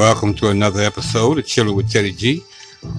[0.00, 2.42] welcome to another episode of Chilling with Teddy G,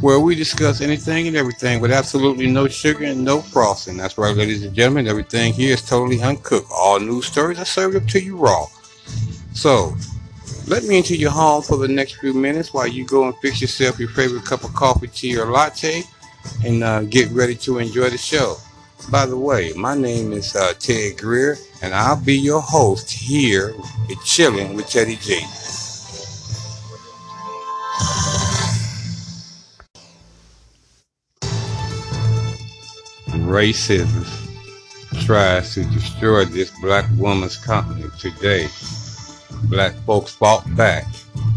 [0.02, 3.97] where we discuss anything and everything with absolutely no sugar and no frosting.
[3.97, 6.70] That's right, ladies and gentlemen, everything here is totally uncooked.
[6.71, 8.68] All news stories are served up to you raw.
[9.55, 9.95] So,
[10.68, 13.61] let me into your home for the next few minutes while you go and fix
[13.61, 16.04] yourself your favorite cup of coffee, tea, or latte,
[16.63, 18.57] and uh, get ready to enjoy the show.
[19.09, 23.73] By the way, my name is uh, Ted Greer, and I'll be your host here
[24.12, 25.41] at Chilling with Teddy G.
[33.41, 34.26] Racism
[35.26, 38.68] tries to destroy this black woman's company today.
[39.63, 41.05] Black folks fought back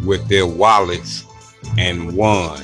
[0.05, 1.25] with their wallets
[1.79, 2.59] and won.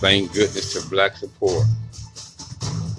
[0.00, 1.66] Thank goodness to black support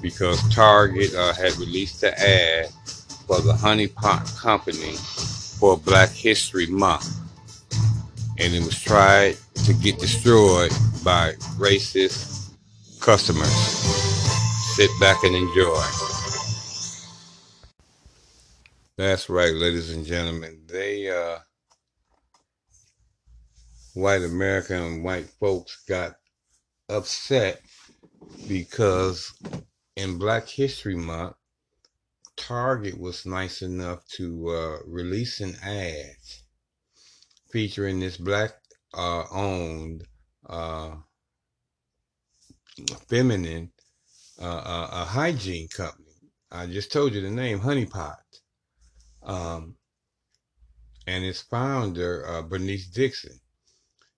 [0.01, 2.69] because Target uh, had released the ad
[3.27, 4.95] for the Honey Pot Company
[5.59, 7.17] for Black History Month.
[8.39, 10.71] And it was tried to get destroyed
[11.03, 12.49] by racist
[12.99, 13.81] customers.
[14.75, 15.83] Sit back and enjoy.
[18.97, 20.61] That's right, ladies and gentlemen.
[20.65, 21.39] They, uh,
[23.93, 26.13] white American white folks got
[26.87, 27.61] upset
[28.47, 29.33] because
[29.97, 31.35] in Black History Month,
[32.37, 36.15] Target was nice enough to uh, release an ad
[37.51, 38.53] featuring this black
[38.93, 40.05] uh, owned
[40.49, 40.95] uh,
[43.09, 43.69] feminine
[44.41, 46.07] uh, a hygiene company.
[46.51, 48.19] I just told you the name, Honey Pot.
[49.23, 49.75] Um,
[51.07, 53.39] and its founder, uh, Bernice Dixon,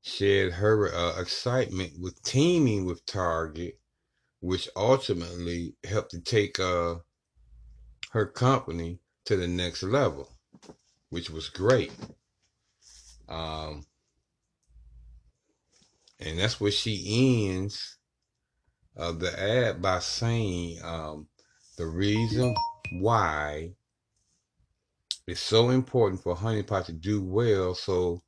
[0.02, 3.80] shared her uh, excitement with teaming with Target,
[4.42, 6.96] which ultimately helped to take uh,
[8.12, 10.30] her company to the next level,
[11.10, 11.94] which was great.
[13.30, 13.86] Um,
[16.20, 17.98] and that's where she ends
[18.98, 21.28] uh, the ad by saying um,
[21.78, 22.54] the reason
[23.00, 23.72] why
[25.28, 28.22] it's so important for honeypot to do well so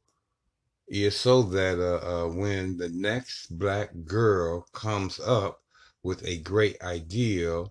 [0.87, 5.61] is so that uh, uh, when the next black girl comes up
[6.03, 7.65] with a great idea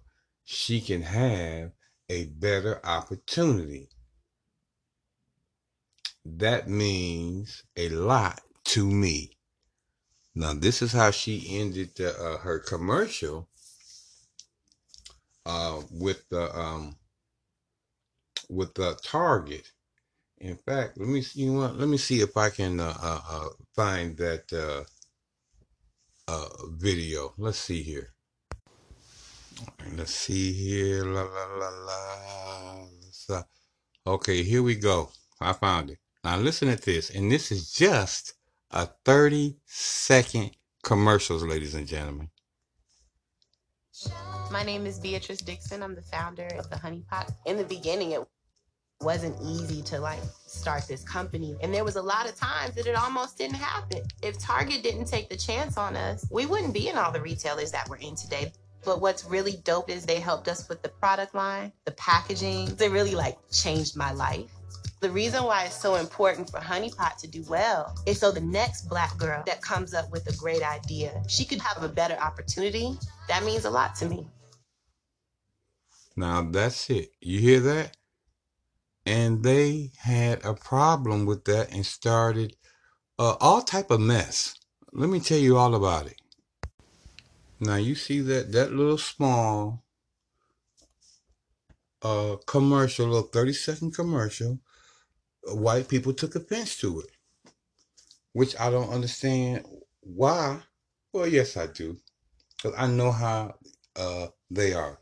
[0.45, 1.73] she can have
[2.09, 3.89] a better opportunity.
[6.25, 9.34] That means a lot to me
[10.35, 13.49] now, this is how she ended uh, her commercial
[15.47, 16.97] uh, with the um,
[18.49, 19.71] with the Target.
[20.39, 21.43] In fact, let me see.
[21.43, 21.79] You know what?
[21.79, 24.85] Let me see if I can uh, uh, uh find that uh,
[26.27, 27.33] uh, video.
[27.39, 28.13] Let's see here.
[29.97, 31.05] Let's see here.
[31.05, 31.69] La la la
[33.31, 33.43] la.
[34.07, 35.11] Okay, here we go.
[35.41, 35.99] I found it.
[36.25, 38.35] Now listen at this, and this is just
[38.75, 40.51] a 30 second
[40.83, 42.29] commercials, ladies and gentlemen.
[44.51, 45.81] My name is Beatrice Dixon.
[45.81, 47.31] I'm the founder of the Honey Pot.
[47.47, 48.23] In the beginning, it
[49.01, 51.57] wasn't easy to like start this company.
[51.63, 54.03] And there was a lot of times that it almost didn't happen.
[54.23, 57.71] If Target didn't take the chance on us, we wouldn't be in all the retailers
[57.71, 58.53] that we're in today.
[58.85, 62.75] But what's really dope is they helped us with the product line, the packaging.
[62.75, 64.51] They really like changed my life.
[65.05, 68.89] The reason why it's so important for Honeypot to do well is so the next
[68.89, 72.97] black girl that comes up with a great idea, she could have a better opportunity.
[73.29, 74.27] That means a lot to me.
[76.17, 77.11] Now that's it.
[77.21, 77.99] You hear that?
[79.05, 82.57] And they had a problem with that and started
[83.19, 84.55] uh, all type of mess.
[84.95, 86.19] Let me tell you all about it.
[87.61, 89.85] Now you see that that little small
[92.01, 94.61] uh, commercial, little 30 second commercial
[95.49, 97.11] white people took offense to it,
[98.33, 99.65] which I don't understand
[100.01, 100.61] why.
[101.13, 101.97] Well, yes, I do,
[102.57, 103.55] because I know how
[103.97, 104.99] uh, they are,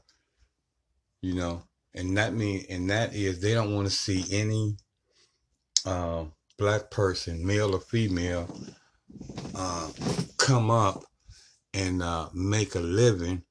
[1.23, 1.63] you know,
[1.95, 4.77] and that mean and that is they don't want to see any
[5.87, 6.25] uh,
[6.59, 8.49] black person, male or female,
[9.55, 9.91] uh,
[10.39, 11.05] come up
[11.75, 13.43] and uh, make a living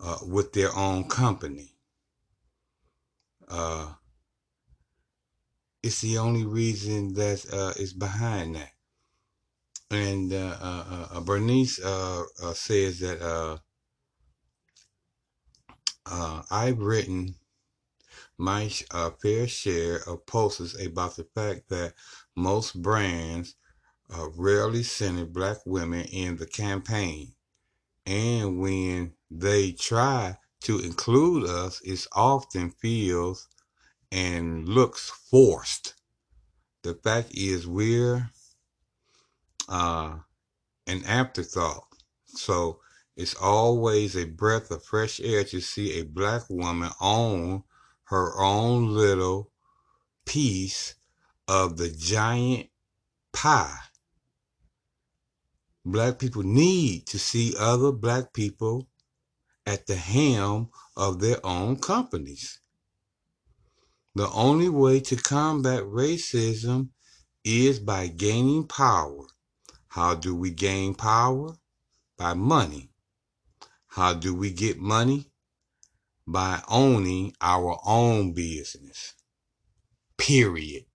[0.00, 1.70] uh, with their own company.
[3.48, 3.92] Uh,
[5.82, 8.72] it's the only reason that uh, is behind that.
[9.90, 11.76] And uh, uh, uh, uh Bernice
[12.54, 13.60] says that
[16.06, 17.34] I've written
[18.38, 18.68] my
[19.22, 21.94] fair share of posts about the fact that
[22.36, 23.56] most brands
[24.36, 27.34] rarely center black women in the campaign.
[28.06, 33.48] And when they try to include us, it often feels
[34.12, 35.94] and looks forced.
[36.82, 38.30] The fact is, we're
[39.68, 40.16] uh,
[40.86, 41.86] an afterthought.
[42.26, 42.80] So
[43.16, 47.64] it's always a breath of fresh air to see a black woman own
[48.04, 49.52] her own little
[50.24, 50.94] piece
[51.46, 52.68] of the giant
[53.32, 53.78] pie.
[55.84, 58.88] Black people need to see other black people
[59.66, 62.59] at the helm of their own companies.
[64.14, 66.88] The only way to combat racism
[67.44, 69.26] is by gaining power.
[69.88, 71.56] How do we gain power?
[72.16, 72.90] By money.
[73.86, 75.30] How do we get money?
[76.26, 79.14] By owning our own business.
[80.16, 80.86] Period.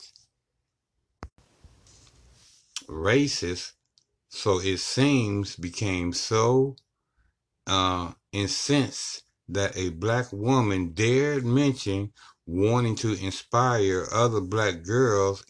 [2.87, 3.71] Racist,
[4.29, 6.75] so it seems, became so
[7.65, 12.13] uh, incensed that a black woman dared mention
[12.45, 15.43] wanting to inspire other black girls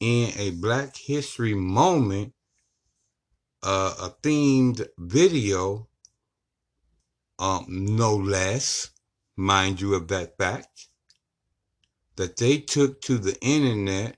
[0.00, 2.32] in a Black History moment,
[3.62, 5.88] uh, a themed video,
[7.38, 8.90] um, no less,
[9.36, 10.88] mind you of that fact,
[12.16, 14.16] that they took to the internet,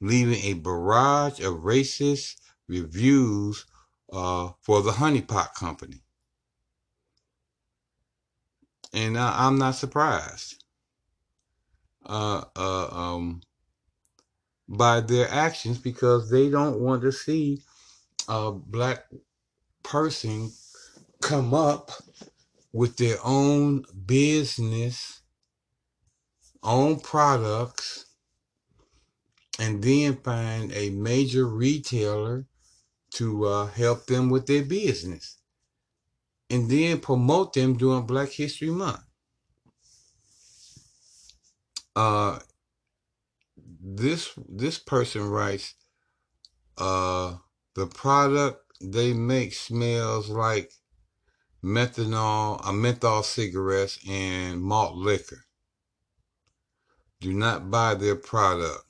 [0.00, 2.36] leaving a barrage of racist
[2.68, 3.66] reviews
[4.12, 6.02] uh, for the Honeypot Company.
[8.92, 10.61] And I'm not surprised
[12.06, 13.42] uh, uh, um,
[14.68, 17.62] by their actions because they don't want to see
[18.28, 19.06] a black
[19.82, 20.52] person
[21.22, 21.92] come up
[22.72, 25.22] with their own business,
[26.62, 28.06] own products,
[29.60, 32.46] and then find a major retailer
[33.12, 35.38] to uh, help them with their business
[36.50, 39.00] and then promote them during Black History Month.
[41.94, 42.38] Uh,
[43.56, 45.74] this this person writes,
[46.78, 47.36] uh,
[47.74, 50.72] the product they make smells like
[51.62, 55.44] methanol, a menthol cigarettes, and malt liquor.
[57.20, 58.84] Do not buy their product.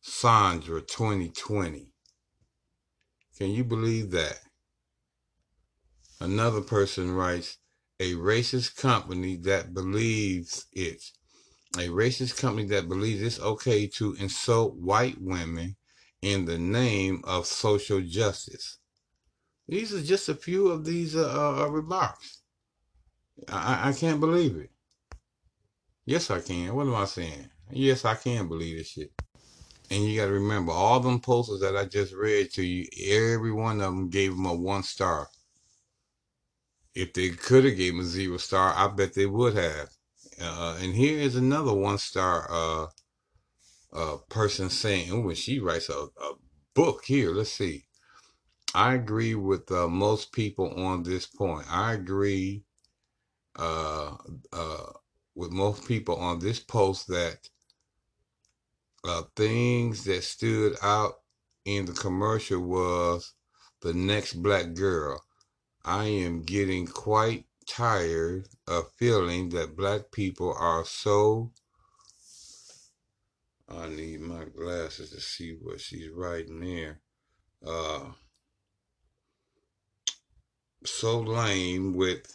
[0.00, 1.88] Sandra 2020.
[3.36, 4.38] Can you believe that?
[6.20, 7.58] Another person writes,
[7.98, 11.12] a racist company that believes it's
[11.74, 15.76] a racist company that believes it's okay to insult white women
[16.22, 18.78] in the name of social justice.
[19.68, 22.42] These are just a few of these uh, uh, remarks.
[23.48, 24.70] I, I can't believe it.
[26.04, 26.74] Yes, I can.
[26.74, 27.50] What am I saying?
[27.70, 29.12] Yes, I can believe this shit.
[29.90, 33.52] And you got to remember, all them posters that I just read to you, every
[33.52, 35.28] one of them gave them a one star.
[36.94, 39.90] If they could have gave him a zero star, I bet they would have.
[40.40, 42.86] Uh, and here is another one star uh,
[43.92, 46.32] uh, person saying, when she writes a, a,
[46.74, 47.86] book here, let's see.
[48.74, 51.66] I agree with uh, most people on this point.
[51.70, 52.64] I agree
[53.58, 54.14] uh,
[54.52, 54.86] uh,
[55.34, 57.48] with most people on this post that
[59.04, 61.14] uh, things that stood out
[61.64, 63.32] in the commercial was
[63.80, 65.22] the next black girl.
[65.84, 71.52] I am getting quite tired of feeling that black people are so.
[73.68, 77.00] I need my glasses to see what she's writing there.
[77.66, 78.12] Uh,
[80.84, 82.32] so lame with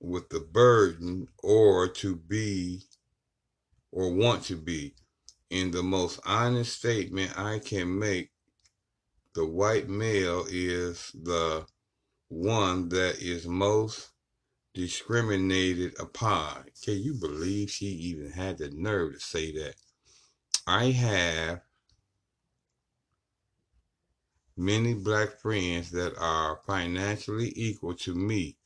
[0.00, 2.82] with the burden or to be
[3.92, 4.94] or want to be.
[5.50, 8.30] In the most honest statement I can make,
[9.34, 11.66] the white male is the
[12.28, 14.10] one that is most
[14.74, 16.64] discriminated upon.
[16.82, 19.74] Can you believe she even had the nerve to say that?
[20.66, 21.62] I have
[24.56, 28.56] many black friends that are financially equal to me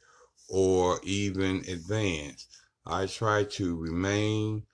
[0.49, 2.49] or even advanced.
[2.87, 4.65] I try to remain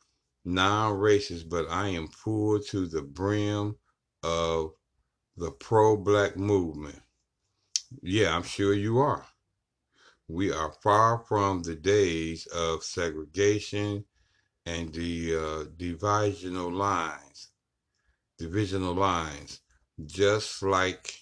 [0.45, 3.77] non racist, but I am full to the brim
[4.23, 4.73] of
[5.37, 7.01] the pro black movement.
[8.03, 9.27] Yeah, I'm sure you are.
[10.31, 14.05] We are far from the days of segregation
[14.65, 17.49] and the uh, divisional lines,
[18.39, 19.61] divisional lines,
[20.07, 21.13] just like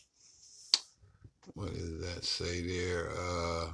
[1.55, 3.11] what does that say there?
[3.19, 3.69] Uh,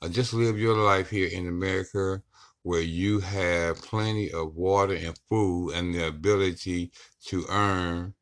[0.00, 2.22] uh, just live your life here in America
[2.62, 6.90] where you have plenty of water and food and the ability
[7.26, 8.14] to earn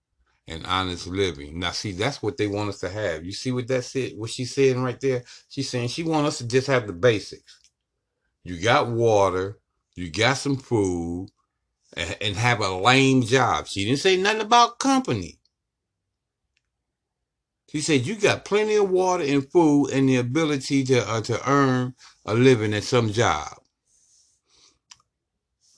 [0.52, 1.58] and honest living.
[1.58, 3.24] Now, see, that's what they want us to have.
[3.24, 4.12] You see what that said?
[4.16, 5.24] What she's saying right there?
[5.48, 7.60] She's saying she wants us to just have the basics.
[8.44, 9.58] You got water,
[9.94, 11.30] you got some food,
[11.96, 13.66] and, and have a lame job.
[13.66, 15.38] She didn't say nothing about company.
[17.70, 21.50] She said you got plenty of water and food and the ability to uh, to
[21.50, 21.94] earn
[22.26, 23.61] a living at some job.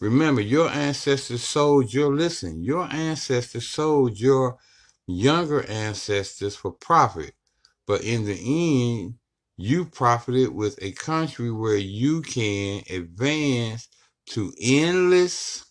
[0.04, 2.62] Remember, your ancestors sold your listen.
[2.62, 4.58] Your ancestors sold your
[5.06, 7.32] younger ancestors for profit,
[7.86, 8.34] but in the
[9.02, 9.14] end,
[9.56, 13.88] you profited with a country where you can advance
[14.26, 15.64] to endless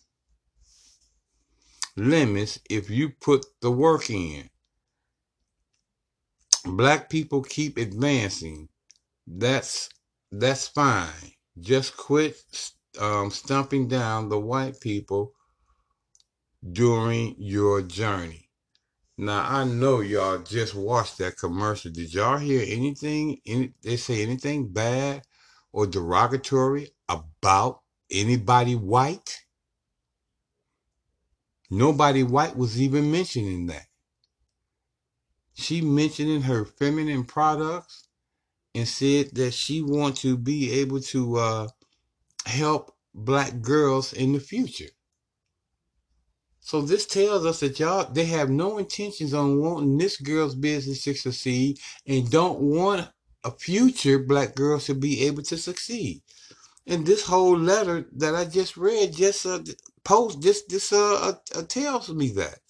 [1.96, 4.50] limits if you put the work in.
[6.66, 8.68] Black people keep advancing.
[9.26, 9.90] That's
[10.32, 11.32] that's fine.
[11.60, 12.36] Just quit
[13.00, 15.32] um, stumping down the white people
[16.72, 18.50] during your journey.
[19.16, 21.92] Now I know y'all just watched that commercial.
[21.92, 23.40] Did y'all hear anything?
[23.46, 25.22] Any they say anything bad
[25.72, 29.40] or derogatory about anybody white?
[31.70, 33.86] Nobody white was even mentioning that.
[35.54, 38.08] She mentioning her feminine products
[38.74, 41.68] and said that she want to be able to uh,
[42.46, 44.90] help black girls in the future.
[46.60, 51.04] So this tells us that y'all they have no intentions on wanting this girl's business
[51.04, 53.10] to succeed and don't want
[53.44, 56.22] a future black girl to be able to succeed.
[56.86, 59.60] And this whole letter that I just read just uh,
[60.04, 61.14] post this this uh,
[61.54, 62.60] uh, uh, tells me that.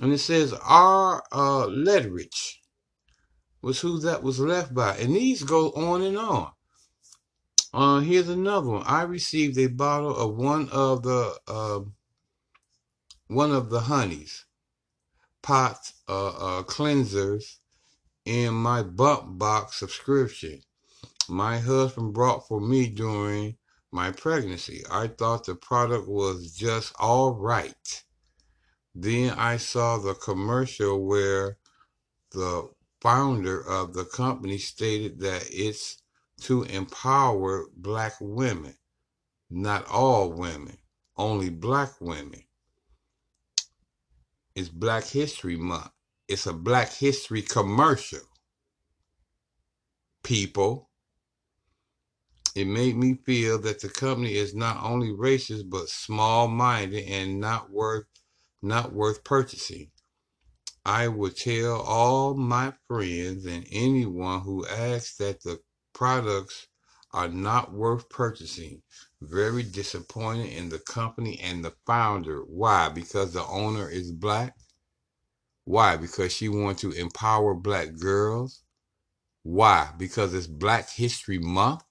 [0.00, 1.22] And it says R.
[1.32, 2.56] Uh, Ledrich
[3.62, 6.52] was who that was left by, and these go on and on.
[7.72, 8.82] Uh, here's another one.
[8.84, 11.80] I received a bottle of one of the uh,
[13.28, 14.44] one of the honeys
[15.42, 17.58] pots uh, uh, cleansers
[18.24, 20.60] in my bump box subscription.
[21.28, 23.56] My husband brought for me during
[23.90, 24.82] my pregnancy.
[24.90, 28.04] I thought the product was just all right.
[28.94, 31.58] Then I saw the commercial where
[32.32, 36.01] the founder of the company stated that it's
[36.42, 38.74] to empower black women,
[39.50, 40.78] not all women,
[41.16, 42.42] only black women.
[44.54, 45.90] It's Black History Month.
[46.28, 48.20] It's a Black History commercial.
[50.22, 50.90] People,
[52.54, 57.70] it made me feel that the company is not only racist but small-minded and not
[57.70, 58.04] worth
[58.60, 59.90] not worth purchasing.
[60.84, 65.60] I would tell all my friends and anyone who asks that the
[65.92, 66.68] products
[67.12, 68.82] are not worth purchasing.
[69.20, 72.40] Very disappointed in the company and the founder.
[72.40, 72.88] Why?
[72.88, 74.56] Because the owner is black?
[75.64, 75.96] Why?
[75.96, 78.62] Because she wants to empower black girls?
[79.42, 79.90] Why?
[79.98, 81.82] Because it's Black History Month?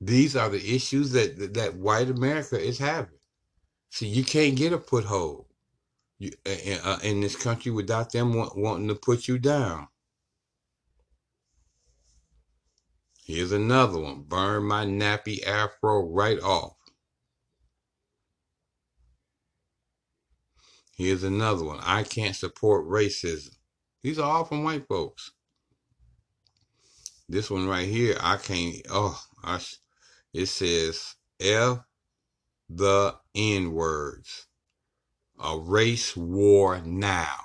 [0.00, 3.18] These are the issues that that white America is having.
[3.90, 5.46] See, you can't get a foothold
[6.18, 9.88] you, in, uh, in this country without them want, wanting to put you down.
[13.24, 14.24] Here's another one.
[14.24, 16.76] Burn my nappy afro right off.
[20.94, 21.80] Here's another one.
[21.82, 23.56] I can't support racism.
[24.02, 25.32] These are all from white folks.
[27.26, 28.82] This one right here, I can't.
[28.90, 29.58] Oh, I,
[30.34, 31.78] it says F
[32.68, 34.46] the N words.
[35.42, 37.38] A race war now.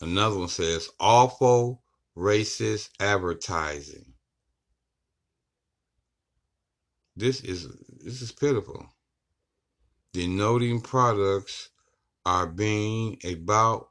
[0.00, 1.82] Another one says awful
[2.16, 4.14] racist advertising.
[7.16, 7.68] This is
[8.02, 8.86] this is pitiful.
[10.12, 11.70] Denoting products
[12.26, 13.88] are being about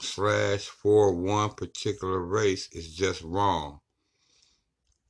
[0.00, 3.80] slash for one particular race is just wrong.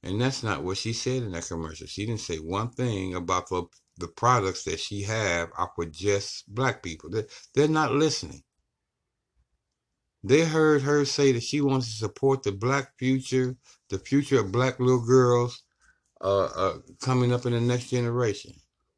[0.03, 1.87] And that's not what she said in that commercial.
[1.87, 3.65] She didn't say one thing about the,
[3.99, 7.11] the products that she have are for just black people.
[7.11, 8.43] They're, they're not listening.
[10.25, 13.57] They heard her say that she wants to support the black future,
[13.89, 15.63] the future of black little girls
[16.21, 18.53] uh, uh, coming up in the next generation.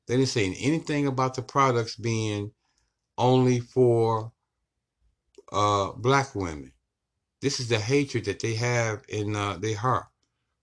[0.07, 2.52] They didn't say anything about the products being
[3.16, 4.33] only for
[5.52, 6.73] uh, black women.
[7.40, 10.07] This is the hatred that they have in uh, their heart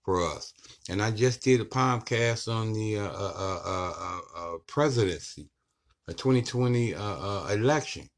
[0.04, 0.52] for us.
[0.88, 5.48] And I just did a podcast on the uh, uh, uh, uh presidency,
[6.08, 8.08] a 2020 uh, uh, election.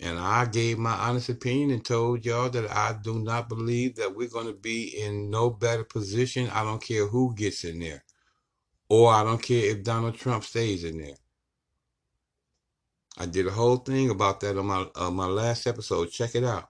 [0.00, 4.14] And I gave my honest opinion and told y'all that I do not believe that
[4.14, 6.50] we're going to be in no better position.
[6.50, 8.04] I don't care who gets in there.
[8.88, 11.16] Or I don't care if Donald Trump stays in there.
[13.18, 16.10] I did a whole thing about that on my uh, my last episode.
[16.10, 16.68] Check it out.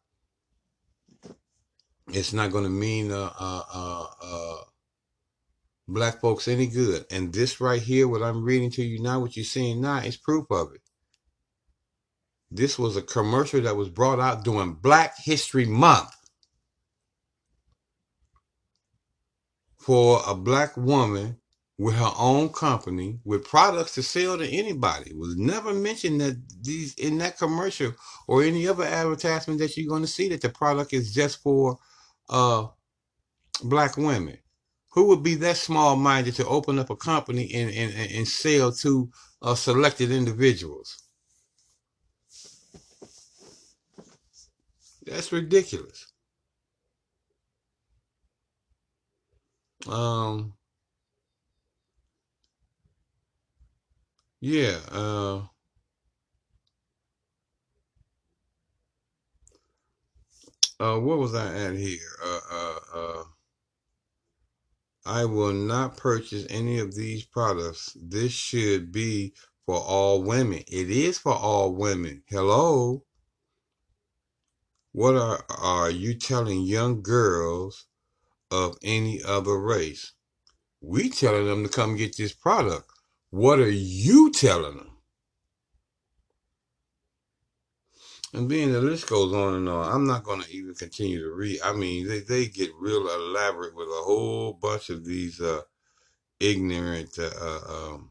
[2.08, 4.58] It's not going to mean uh, uh, uh, uh,
[5.88, 7.04] black folks any good.
[7.10, 10.16] And this right here, what I'm reading to you now, what you're seeing now, is
[10.16, 10.82] proof of it.
[12.50, 16.10] This was a commercial that was brought out during Black History Month
[19.80, 21.38] for a black woman
[21.78, 25.10] with her own company with products to sell to anybody.
[25.10, 27.94] It was never mentioned that these in that commercial
[28.28, 31.78] or any other advertisement that you're going to see that the product is just for
[32.30, 32.66] uh
[33.64, 34.38] black women.
[34.92, 38.72] Who would be that small minded to open up a company and, and, and sell
[38.72, 39.10] to
[39.42, 41.05] uh, selected individuals?
[45.06, 46.12] That's ridiculous.
[49.88, 50.54] Um,
[54.40, 54.78] yeah.
[54.92, 55.42] Uh,
[60.80, 61.98] uh, what was I at here?
[62.24, 63.24] Uh, uh, uh,
[65.06, 67.96] I will not purchase any of these products.
[68.00, 69.34] This should be
[69.66, 70.64] for all women.
[70.68, 72.24] It is for all women.
[72.28, 73.05] Hello.
[74.96, 77.84] What are, are you telling young girls
[78.50, 80.12] of any other race?
[80.80, 82.90] We telling them to come get this product.
[83.28, 84.96] What are you telling them?
[88.32, 91.30] And being the list goes on and on, I'm not going to even continue to
[91.30, 91.60] read.
[91.62, 95.60] I mean, they, they get real elaborate with a whole bunch of these uh,
[96.40, 98.10] ignorant uh, uh, um,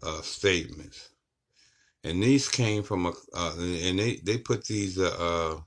[0.00, 1.08] uh, statements.
[2.02, 5.60] And these came from a, uh, and they, they put these uh, uh,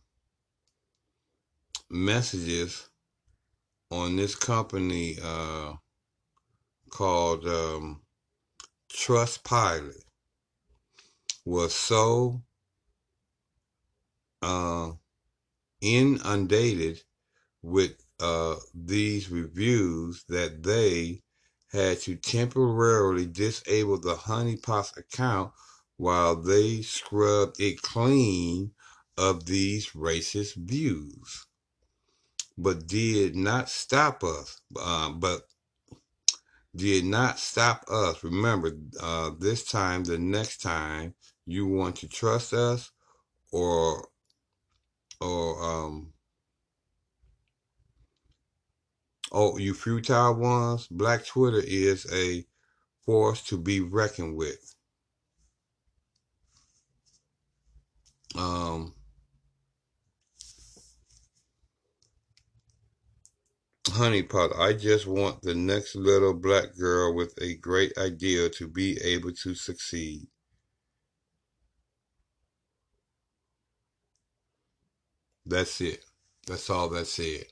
[1.90, 2.90] messages
[3.92, 5.74] on this company uh,
[6.90, 8.02] called um,
[8.92, 10.02] Trustpilot.
[11.46, 12.42] Was so
[14.42, 14.92] uh,
[15.82, 17.04] inundated
[17.62, 21.22] with uh, these reviews that they
[21.72, 25.52] had to temporarily disable the honeypot account
[25.98, 28.72] while they scrubbed it clean
[29.18, 31.46] of these racist views.
[32.58, 35.42] But did not stop us uh, but
[36.76, 38.24] did not stop us.
[38.24, 41.14] Remember uh, this time the next time
[41.46, 42.92] you want to trust us
[43.52, 44.08] or
[45.22, 46.14] or um
[49.32, 52.46] oh you futile ones black twitter is a
[53.06, 54.76] force to be reckoned with
[58.36, 58.94] um
[63.88, 69.00] honeypot i just want the next little black girl with a great idea to be
[69.02, 70.28] able to succeed.
[75.46, 76.04] That's it.
[76.48, 77.46] That's all that said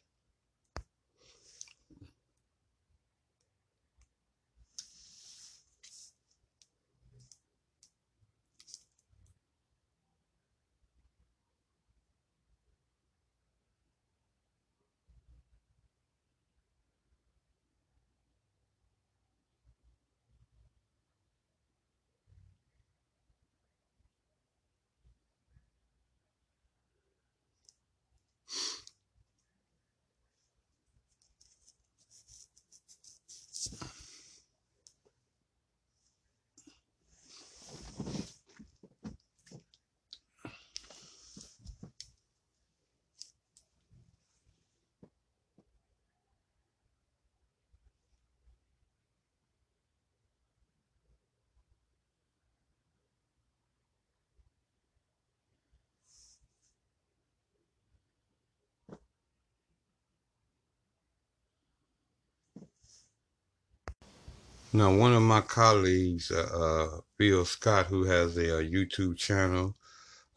[64.73, 69.75] Now, one of my colleagues, uh, uh, Bill Scott, who has a, uh, YouTube channel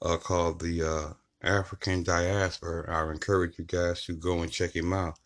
[0.02, 4.92] uh, called the uh, African Diaspora, I encourage you guys to go and check him
[4.92, 5.18] out.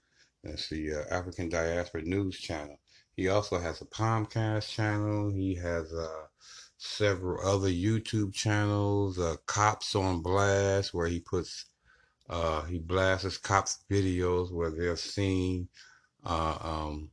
[0.44, 2.78] That's the uh, African Diaspora News Channel.
[3.16, 5.30] He also has a Palmcast channel.
[5.30, 6.26] He has uh,
[6.76, 9.18] several other YouTube channels.
[9.18, 11.64] Uh, Cops on Blast, where he puts
[12.28, 15.68] uh, he blasts cops videos where they're seen.
[16.24, 17.10] Uh, um,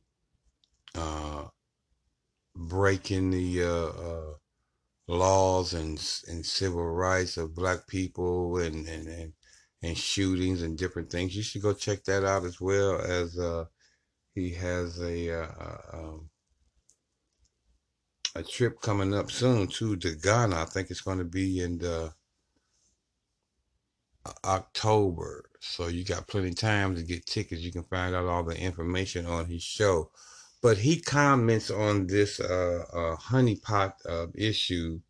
[0.94, 1.44] uh,
[2.56, 4.34] breaking the uh, uh,
[5.08, 9.32] laws and and civil rights of black people and and and,
[9.82, 11.36] and shootings and different things.
[11.36, 13.66] You should go check that out as well as uh,
[14.34, 16.30] he has a uh, uh, um,
[18.34, 20.56] a trip coming up soon to Ghana.
[20.56, 22.12] I think it's going to be in the
[24.44, 25.50] October.
[25.60, 27.62] So you got plenty of time to get tickets.
[27.62, 30.10] You can find out all the information on his show
[30.62, 35.00] but he comments on this uh, uh, honeypot uh, issue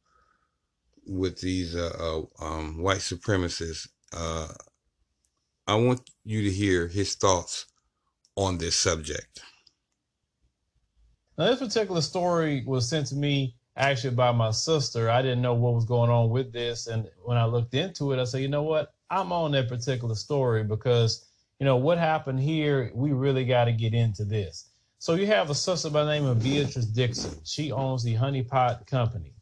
[1.07, 3.89] with these uh, uh, um, white supremacists.
[4.13, 4.49] Uh,
[5.67, 7.67] I want you to hear his thoughts
[8.37, 9.41] on this subject.
[11.39, 15.11] Now, this particular story was sent to me actually by my sister.
[15.11, 16.87] I didn't know what was going on with this.
[16.87, 18.95] And when I looked into it, I said, you know what?
[19.11, 21.27] I'm on that particular story because,
[21.61, 24.71] you know, what happened here, we really got to get into this.
[24.99, 27.33] So you have a sister by the name of Beatrice Dixon.
[27.45, 29.33] She owns the Honey Pot Company.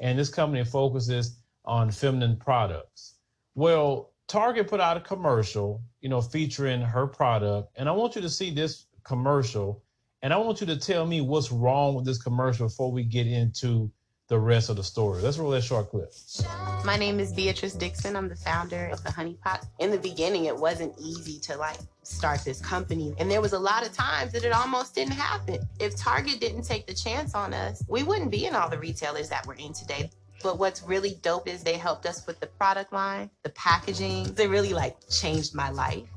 [0.00, 3.14] And this company focuses on feminine products.
[3.54, 7.70] Well, Target put out a commercial, you know, featuring her product.
[7.76, 9.82] And I want you to see this commercial
[10.22, 13.26] and I want you to tell me what's wrong with this commercial before we get
[13.26, 13.90] into
[14.32, 15.20] the rest of the story.
[15.20, 16.10] Let's roll that short clip.
[16.86, 18.16] My name is Beatrice Dixon.
[18.16, 19.66] I'm the founder of the Honey Pot.
[19.78, 23.14] In the beginning, it wasn't easy to like start this company.
[23.18, 25.58] And there was a lot of times that it almost didn't happen.
[25.78, 29.28] If Target didn't take the chance on us, we wouldn't be in all the retailers
[29.28, 30.10] that we're in today.
[30.42, 34.32] But what's really dope is they helped us with the product line, the packaging.
[34.32, 36.08] They really like changed my life.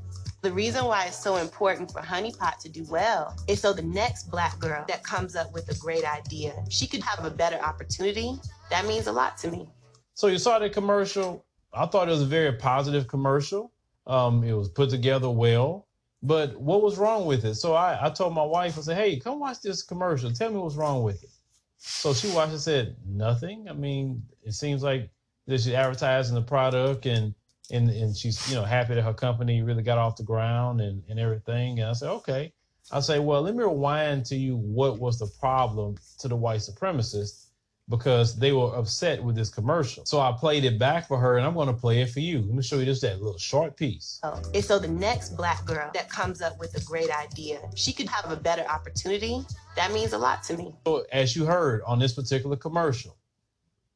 [0.46, 3.82] The reason why it's so important for Honey Pot to do well is so the
[3.82, 7.58] next black girl that comes up with a great idea, she could have a better
[7.58, 8.36] opportunity.
[8.70, 9.68] That means a lot to me.
[10.14, 11.44] So you saw the commercial.
[11.74, 13.72] I thought it was a very positive commercial.
[14.06, 15.88] Um, it was put together well.
[16.22, 17.56] But what was wrong with it?
[17.56, 20.32] So I, I told my wife, I said, hey, come watch this commercial.
[20.32, 21.32] Tell me what's wrong with it.
[21.80, 23.66] So she watched and said, nothing.
[23.68, 25.10] I mean, it seems like
[25.48, 27.34] that she's advertising the product and
[27.72, 31.04] and and she's you know happy that her company really got off the ground and
[31.10, 31.80] and everything.
[31.80, 32.54] And I said, okay.
[32.92, 36.60] I say, well, let me rewind to you what was the problem to the white
[36.60, 37.46] supremacists
[37.90, 40.06] because they were upset with this commercial.
[40.06, 42.42] So I played it back for her and I'm going to play it for you.
[42.42, 44.20] Let me show you just that little short piece.
[44.24, 47.94] Oh, and so the next black girl that comes up with a great idea, she
[47.94, 49.46] could have a better opportunity.
[49.76, 50.74] That means a lot to me.
[50.86, 53.18] So as you heard on this particular commercial,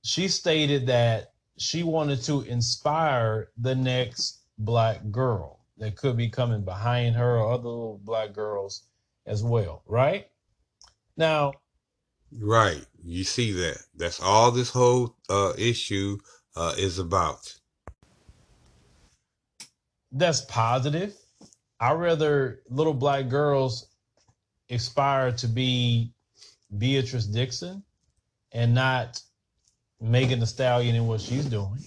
[0.03, 6.63] she stated that she wanted to inspire the next black girl that could be coming
[6.63, 8.84] behind her or other little black girls
[9.26, 10.28] as well, right?
[11.17, 11.52] Now,
[12.41, 13.78] right, you see that.
[13.93, 16.17] That's all this whole uh, issue
[16.56, 17.54] uh, is about.
[20.13, 21.13] That's positive.
[21.82, 23.89] I rather little black girls
[24.69, 26.13] aspire to be
[26.78, 27.84] Beatrice Dixon
[28.54, 29.22] and not
[30.01, 31.77] Megan Thee Stallion and what she's doing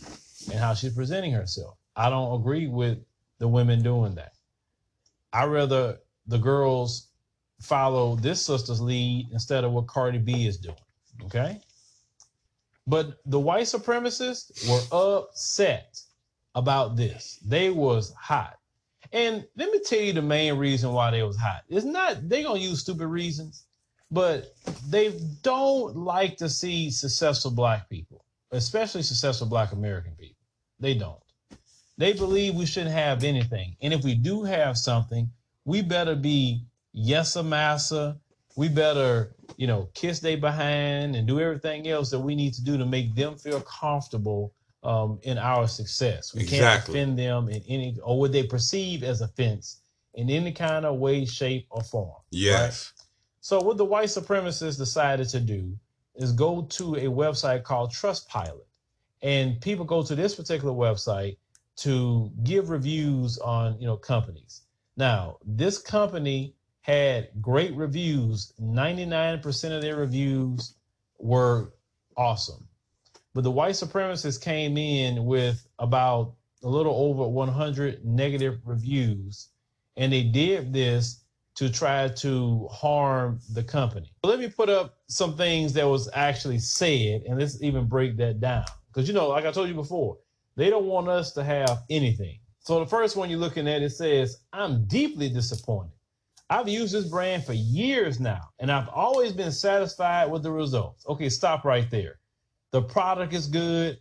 [0.51, 1.77] and how she's presenting herself.
[1.97, 2.99] I don't agree with
[3.39, 4.33] the women doing that.
[5.33, 7.09] I rather the girls
[7.61, 10.77] follow this sister's lead instead of what Cardi B is doing.
[11.25, 11.61] Okay.
[12.87, 16.01] But the white supremacists were upset
[16.55, 17.39] about this.
[17.45, 18.59] They was hot.
[19.13, 21.63] And let me tell you the main reason why they was hot.
[21.69, 23.67] It's not they gonna use stupid reasons
[24.13, 24.55] but
[24.89, 30.37] they don't like to see successful black people, especially successful black American people.
[30.79, 31.19] They don't.
[31.97, 33.77] They believe we shouldn't have anything.
[33.81, 35.31] And if we do have something,
[35.65, 38.19] we better be yes a massa.
[38.55, 42.63] We better, you know, kiss they behind and do everything else that we need to
[42.63, 46.35] do to make them feel comfortable um, in our success.
[46.35, 46.59] We exactly.
[46.59, 49.81] can't offend them in any or what they perceive as offense
[50.15, 52.21] in any kind of way, shape, or form.
[52.31, 52.93] Yes.
[53.43, 55.77] So what the white supremacists decided to do
[56.15, 58.65] is go to a website called Trustpilot.
[59.21, 61.39] And people go to this particular website
[61.79, 64.63] to give reviews on, you know, companies.
[64.97, 68.53] Now, this company had great reviews.
[68.63, 70.75] 99% of their reviews
[71.19, 71.73] were
[72.17, 72.69] awesome.
[73.35, 79.49] But the white supremacists came in with about a little over 100 negative reviews.
[79.97, 81.22] And they did this
[81.55, 84.11] to try to harm the company.
[84.25, 88.41] Let me put up some things that was actually said, and let's even break that
[88.41, 88.65] down.
[88.89, 90.19] Because, you know, like I told you before,
[90.57, 92.39] they don't want us to have anything.
[92.61, 95.93] So the first one you're looking at, it says, I'm deeply disappointed.
[96.49, 101.05] I've used this brand for years now, and I've always been satisfied with the results.
[101.09, 102.19] Okay, stop right there.
[102.71, 103.99] The product is good.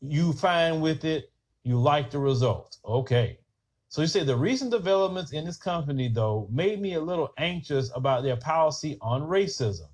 [0.00, 1.32] You fine with it.
[1.64, 2.78] You like the results.
[2.84, 3.38] Okay.
[3.90, 7.90] So you say the recent developments in this company, though, made me a little anxious
[7.94, 9.88] about their policy on racism.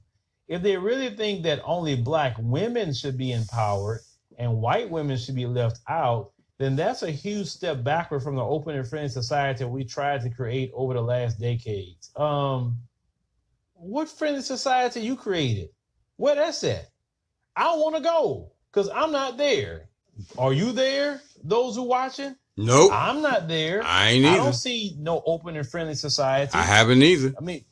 [0.48, 4.00] If they really think that only black women should be empowered
[4.37, 8.42] and white women should be left out, then that's a huge step backward from the
[8.44, 12.11] open and friendly society we tried to create over the last decades.
[12.16, 12.78] Um,
[13.74, 15.68] what friendly society you created?
[16.16, 16.88] Where that's at?
[17.57, 19.88] I want to go because I'm not there.
[20.37, 21.20] Are you there?
[21.42, 22.37] Those who are watching?
[22.56, 22.92] Nope.
[22.92, 23.82] I'm not there.
[23.82, 24.40] I ain't either.
[24.40, 26.52] I don't see no open and friendly society.
[26.54, 27.34] I haven't either.
[27.36, 27.64] I mean,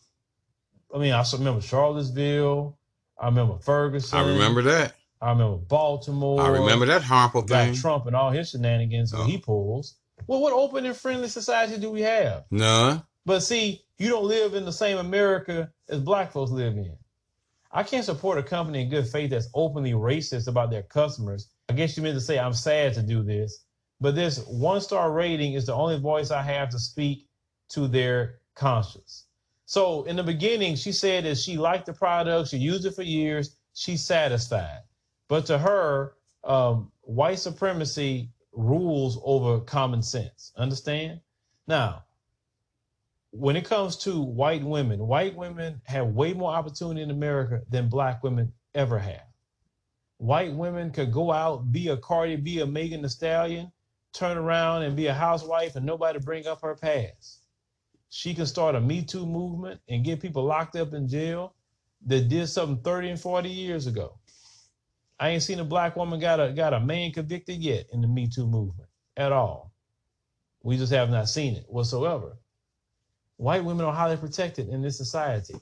[0.95, 2.79] I mean, I remember Charlottesville.
[3.21, 4.19] I remember Ferguson.
[4.19, 4.95] I remember that.
[5.21, 6.41] I remember Baltimore.
[6.41, 7.75] I remember that harmful thing.
[7.75, 9.23] Trump and all his shenanigans when Oh.
[9.25, 9.31] Uh-huh.
[9.33, 9.95] he pulls.
[10.27, 12.45] Well, what open and friendly society do we have?
[12.51, 13.03] None.
[13.25, 16.97] But see, you don't live in the same America as black folks live in.
[17.71, 21.49] I can't support a company in good faith that's openly racist about their customers.
[21.69, 23.65] I guess you meant to say I'm sad to do this,
[24.03, 27.29] but this one star rating is the only voice I have to speak
[27.69, 29.27] to their conscience.
[29.65, 33.05] So in the beginning, she said that she liked the product, she used it for
[33.05, 34.81] years, she's satisfied.
[35.29, 40.53] But to her, um, white supremacy rules over common sense.
[40.57, 41.21] Understand?
[41.69, 42.03] Now,
[43.31, 47.89] when it comes to white women, white women have way more opportunity in America than
[47.89, 49.27] black women ever have.
[50.19, 53.73] White women could go out, be a Cardi be a Megan Thee Stallion,
[54.13, 57.41] turn around and be a housewife and nobody bring up her past.
[58.11, 61.55] She can start a Me Too movement and get people locked up in jail
[62.07, 64.19] that did something 30 and 40 years ago.
[65.19, 68.09] I ain't seen a black woman got a got a man convicted yet in the
[68.09, 69.73] Me Too movement at all.
[70.63, 72.37] We just have not seen it whatsoever.
[73.37, 75.55] White women are highly protected in this society.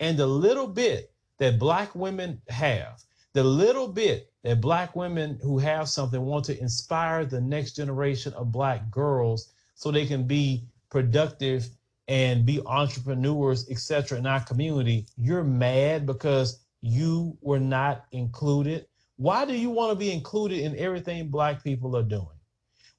[0.00, 5.58] And the little bit that black women have, the little bit that black women who
[5.58, 10.64] have something want to inspire the next generation of black girls so they can be
[10.90, 11.68] productive
[12.08, 14.18] and be entrepreneurs, etc.
[14.18, 18.86] in our community, you're mad because you were not included.
[19.16, 22.26] Why do you want to be included in everything black people are doing?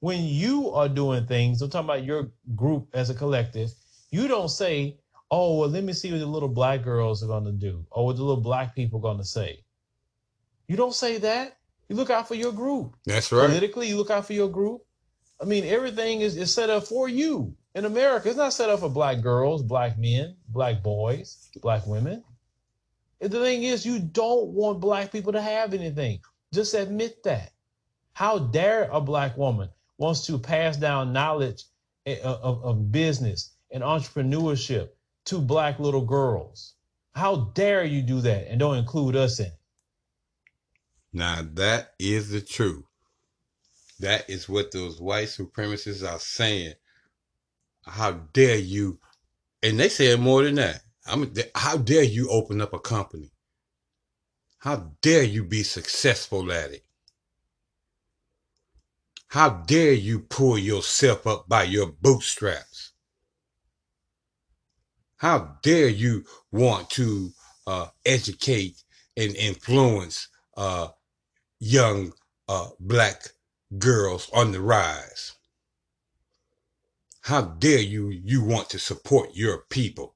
[0.00, 3.70] When you are doing things, I'm talking about your group as a collective,
[4.10, 4.98] you don't say,
[5.30, 8.06] oh, well, let me see what the little black girls are going to do or
[8.06, 9.63] what the little black people are going to say.
[10.68, 11.56] You don't say that.
[11.88, 12.96] You look out for your group.
[13.04, 13.46] That's right.
[13.46, 14.82] Politically, you look out for your group.
[15.40, 18.28] I mean, everything is, is set up for you in America.
[18.28, 22.24] It's not set up for black girls, black men, black boys, black women.
[23.20, 26.20] And the thing is, you don't want black people to have anything.
[26.52, 27.50] Just admit that.
[28.12, 31.64] How dare a black woman wants to pass down knowledge
[32.06, 34.90] eh, of, of business and entrepreneurship
[35.26, 36.74] to black little girls?
[37.14, 39.52] How dare you do that and don't include us in it?
[41.14, 42.84] Now that is the truth.
[44.00, 46.74] That is what those white supremacists are saying.
[47.86, 48.98] How dare you?
[49.62, 50.80] And they say more than that.
[51.06, 53.30] I mean, how dare you open up a company?
[54.58, 56.84] How dare you be successful at it?
[59.28, 62.92] How dare you pull yourself up by your bootstraps?
[65.18, 67.30] How dare you want to
[67.68, 68.82] uh, educate
[69.16, 70.88] and influence uh,
[71.64, 72.12] young
[72.46, 73.30] uh, black
[73.78, 75.32] girls on the rise?
[77.22, 80.14] How dare you you want to support your people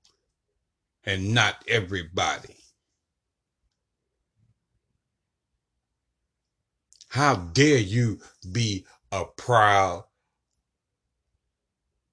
[1.04, 2.56] and not everybody?
[7.08, 8.20] How dare you
[8.52, 10.04] be a proud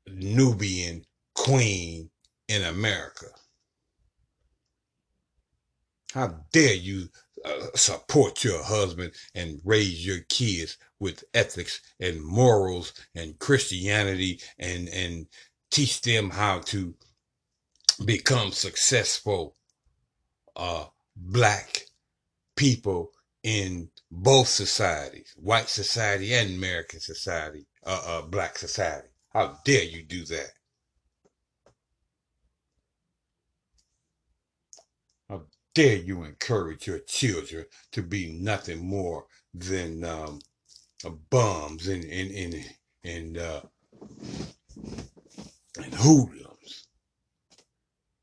[0.08, 2.10] Nubian queen
[2.48, 3.28] in America?
[6.14, 7.10] How dare you
[7.46, 14.90] uh, support your husband and raise your kids with ethics and morals and Christianity and
[14.90, 15.28] and
[15.72, 16.96] teach them how to
[18.04, 19.56] become successful
[20.56, 21.82] uh black
[22.56, 23.12] people
[23.44, 29.08] in both societies, white society and American society, uh, uh black society.
[29.30, 30.52] How dare you do that?
[35.30, 35.44] How
[35.76, 40.40] dare you encourage your children to be nothing more than um,
[41.32, 42.66] bums and and and
[43.06, 43.62] and uh,
[45.84, 46.88] and hoodlums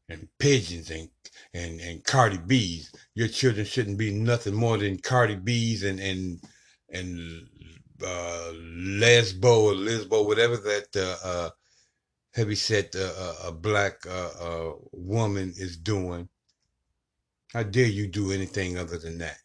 [0.08, 1.10] and pigeons and
[1.54, 2.92] and and Cardi B's.
[3.14, 6.40] Your children shouldn't be nothing more than Cardi B's and and
[6.90, 7.48] and
[8.04, 11.50] uh, Lesbo or Lisbo, whatever that uh, uh,
[12.34, 16.28] heavy set uh, uh, black uh, uh, woman is doing.
[17.52, 19.36] How dare you do anything other than that?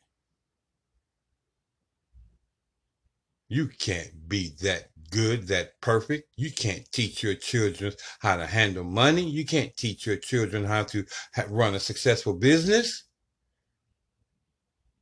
[3.49, 6.29] You can't be that good, that perfect.
[6.35, 9.23] You can't teach your children how to handle money.
[9.23, 11.05] You can't teach your children how to
[11.49, 13.03] run a successful business.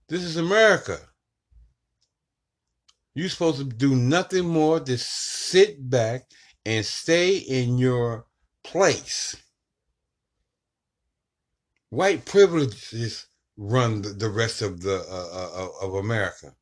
[0.08, 1.00] This is America.
[3.16, 6.24] You're supposed to do nothing more than sit back
[6.66, 8.26] and stay in your
[8.64, 9.36] place.
[11.96, 16.54] White privileges run the, rest of the uh, uh, of America.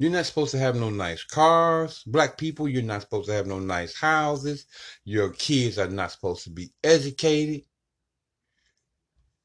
[0.00, 2.02] You're not supposed to have no nice cars.
[2.04, 4.66] Black people, you're not supposed to have no nice houses.
[5.04, 7.62] Your kids are not supposed to be educated.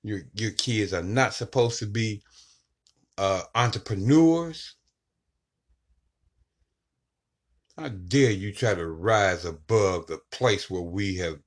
[0.01, 2.23] Your your kids are not supposed to be
[3.19, 4.75] uh, entrepreneurs.
[7.77, 11.37] How dare you try to rise above the place where we have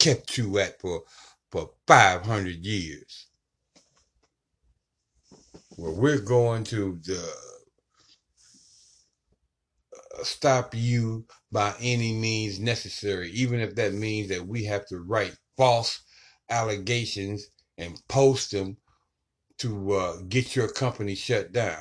[0.00, 1.02] kept you at for
[1.50, 3.26] for 500 years?
[5.76, 7.34] Well, we're going to the,
[9.96, 14.98] uh, stop you by any means necessary, even if that means that we have to
[14.98, 16.00] write false
[16.50, 17.46] allegations
[17.78, 18.76] and post them
[19.58, 21.80] to uh, get your company shut down.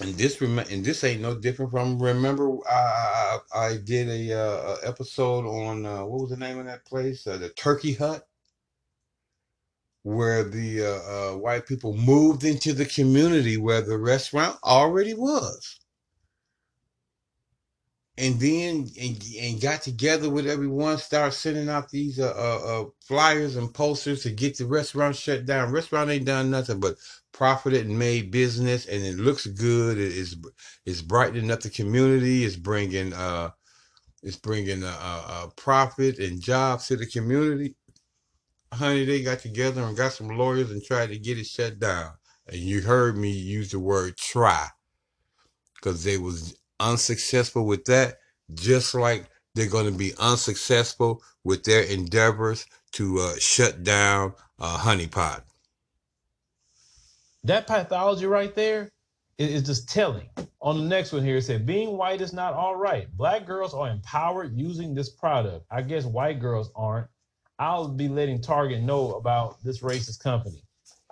[0.00, 4.38] And this rem- and this ain't no different from remember I I, I did a,
[4.38, 7.26] uh, episode on uh, what was the name of that place?
[7.26, 8.26] Uh, the Turkey Hut?
[10.04, 15.80] Where the uh, uh, white people moved into the community where the restaurant already was
[18.20, 22.86] and then and, and got together with everyone, start sending out these uh, uh, uh,
[23.02, 25.72] flyers and posters to get the restaurant shut down.
[25.72, 26.96] Restaurant ain't done nothing but
[27.32, 29.98] profited and made business, and it looks good.
[29.98, 30.36] It is
[30.86, 32.44] it's brightening up the community.
[32.44, 33.52] It's bringing uh
[34.22, 37.76] it's bringing a, a, a profit and jobs to the community.
[38.72, 42.12] Honey, they got together and got some lawyers and tried to get it shut down.
[42.48, 44.68] And you heard me use the word try
[45.76, 48.18] because they was unsuccessful with that,
[48.54, 54.78] just like they're going to be unsuccessful with their endeavors to uh, shut down uh,
[54.78, 55.42] Honeypot.
[57.44, 58.90] That pathology right there
[59.38, 60.28] is, is just telling.
[60.60, 63.08] On the next one here, it said, being white is not all right.
[63.16, 65.64] Black girls are empowered using this product.
[65.70, 67.06] I guess white girls aren't.
[67.58, 70.62] I'll be letting Target know about this racist company.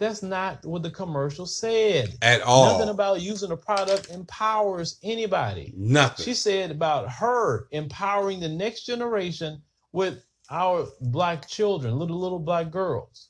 [0.00, 2.16] That's not what the commercial said.
[2.22, 2.72] At all.
[2.72, 5.72] Nothing about using a product empowers anybody.
[5.76, 6.24] Nothing.
[6.24, 12.70] She said about her empowering the next generation with our black children, little little black
[12.70, 13.28] girls.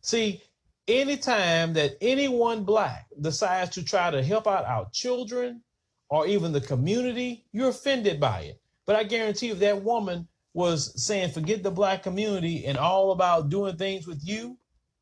[0.00, 0.42] See,
[0.88, 5.62] anytime that anyone black decides to try to help out our children
[6.08, 8.60] or even the community, you're offended by it.
[8.86, 13.50] But I guarantee if that woman was saying forget the black community and all about
[13.50, 14.56] doing things with you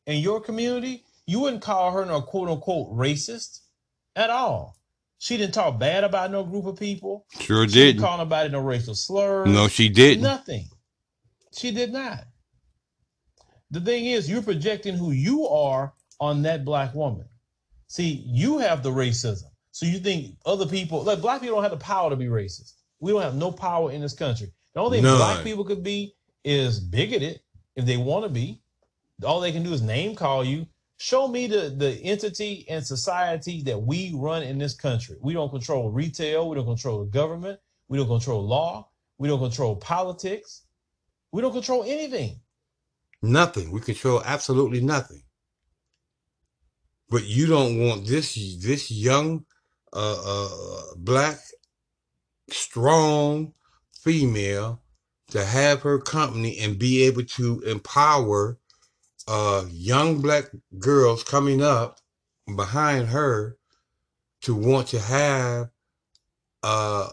[0.06, 3.60] and your community, you wouldn't call her no quote unquote racist
[4.16, 4.76] at all.
[5.18, 7.24] She didn't talk bad about no group of people.
[7.40, 8.02] Sure She didn't didn't.
[8.02, 9.48] call nobody no racial slurs.
[9.48, 10.22] No, she didn't.
[10.22, 10.68] Nothing.
[11.56, 12.24] She did not.
[13.70, 17.26] The thing is, you're projecting who you are on that black woman.
[17.86, 19.44] See, you have the racism.
[19.70, 22.74] So you think other people, like black people, don't have the power to be racist.
[23.00, 24.52] We don't have no power in this country.
[24.74, 25.16] The only thing None.
[25.18, 26.14] black people could be
[26.44, 27.40] is bigoted
[27.76, 28.60] if they want to be.
[29.24, 30.66] All they can do is name call you.
[30.96, 35.16] Show me the, the entity and society that we run in this country.
[35.20, 36.48] We don't control retail.
[36.48, 37.58] We don't control the government.
[37.88, 38.88] We don't control law.
[39.18, 40.62] We don't control politics.
[41.32, 42.40] We don't control anything.
[43.22, 43.70] Nothing.
[43.72, 45.22] We control absolutely nothing.
[47.10, 49.44] But you don't want this this young
[49.92, 51.38] uh, uh black
[52.50, 53.52] strong
[54.02, 54.80] female
[55.30, 58.58] to have her company and be able to empower
[59.26, 60.44] uh young black
[60.78, 61.98] girls coming up
[62.56, 63.56] behind her
[64.42, 65.70] to want to have
[66.62, 67.08] uh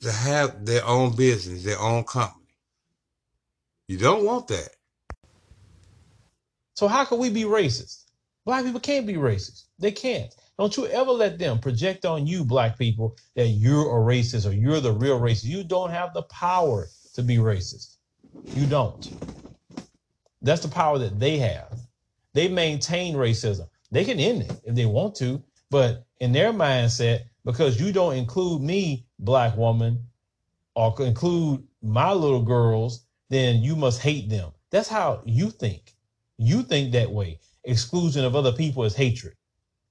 [0.00, 2.40] to have their own business, their own company.
[3.88, 4.70] You don't want that.
[6.74, 8.04] So how can we be racist?
[8.46, 9.64] Black people can't be racist.
[9.78, 10.34] They can't.
[10.58, 14.52] Don't you ever let them project on you, black people, that you're a racist or
[14.52, 15.44] you're the real racist.
[15.44, 17.96] You don't have the power to be racist.
[18.54, 19.10] You don't.
[20.42, 21.78] That's the power that they have.
[22.32, 23.68] They maintain racism.
[23.90, 28.14] They can end it if they want to, but in their mindset, because you don't
[28.14, 30.06] include me, black woman,
[30.74, 34.52] or include my little girls, then you must hate them.
[34.70, 35.94] That's how you think.
[36.38, 37.40] You think that way.
[37.64, 39.34] Exclusion of other people is hatred.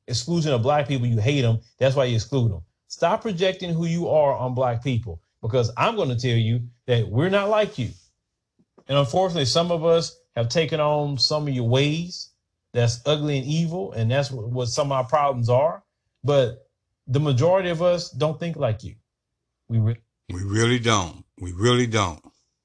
[0.07, 1.59] Exclusion of black people, you hate them.
[1.77, 2.61] That's why you exclude them.
[2.87, 7.07] Stop projecting who you are on black people because I'm going to tell you that
[7.07, 7.89] we're not like you.
[8.87, 12.29] And unfortunately, some of us have taken on some of your ways
[12.73, 15.83] that's ugly and evil, and that's what, what some of our problems are.
[16.23, 16.67] But
[17.07, 18.95] the majority of us don't think like you.
[19.67, 19.97] We re-
[20.31, 21.23] We really don't.
[21.39, 22.21] We really don't.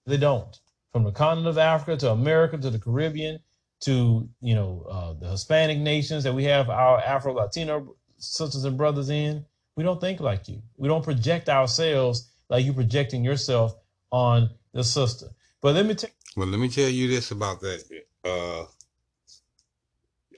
[0.06, 0.58] they don't.
[0.92, 3.40] From the continent of Africa to America to the Caribbean
[3.80, 8.76] to you know uh, the Hispanic nations that we have our Afro Latino sisters and
[8.78, 9.44] brothers in,
[9.76, 10.62] we don't think like you.
[10.76, 13.74] We don't project ourselves like you projecting yourself
[14.10, 15.26] on the sister.
[15.60, 17.84] But let me tell Well, let me tell you this about that.
[18.24, 18.64] Uh,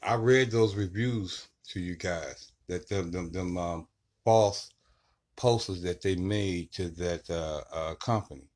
[0.03, 3.89] I read those reviews to you guys that them them, them um,
[4.25, 4.71] false
[5.37, 8.49] posters that they made to that uh, uh, company,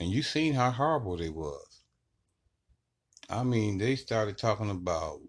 [0.00, 1.82] and you seen how horrible they was.
[3.28, 5.20] I mean, they started talking about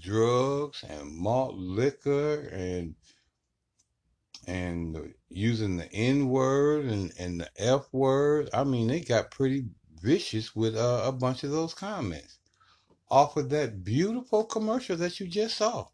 [0.00, 2.94] drugs and malt liquor and
[4.46, 8.50] and using the N word and, and the F word.
[8.54, 9.66] I mean, they got pretty
[10.02, 12.38] vicious with uh, a bunch of those comments
[13.10, 15.86] off of that beautiful commercial that you just saw.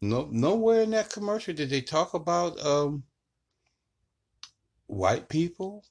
[0.00, 3.04] No, nowhere in that commercial did they talk about um,
[4.86, 5.84] white people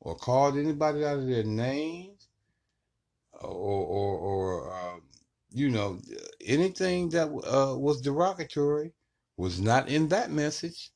[0.00, 2.28] or called anybody out of their names
[3.40, 5.02] or or, or um,
[5.52, 6.00] you know
[6.44, 8.92] anything that uh, was derogatory
[9.36, 10.90] was not in that message.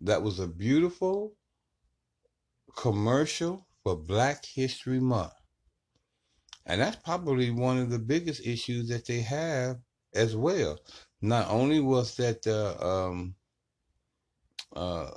[0.00, 1.34] That was a beautiful
[2.76, 5.32] commercial for Black History Month.
[6.66, 9.76] And that's probably one of the biggest issues that they have
[10.14, 10.78] as well.
[11.20, 13.34] Not only was that the um,
[14.74, 15.10] uh,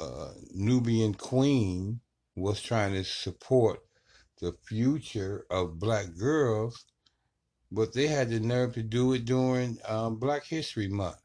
[0.00, 2.00] uh, Nubian queen
[2.34, 3.80] was trying to support
[4.40, 6.86] the future of black girls,
[7.70, 11.16] but they had the nerve to do it during um, Black History Month.